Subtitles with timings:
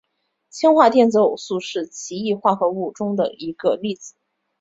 [0.49, 4.15] 氢化电子偶素是奇异化合物的一个例子。